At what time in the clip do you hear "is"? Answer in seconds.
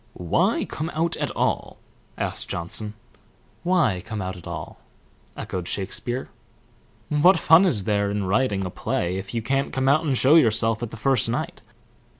7.67-7.83